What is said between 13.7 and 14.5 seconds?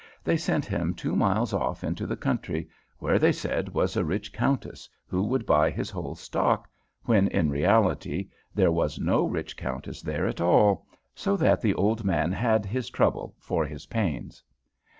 pains.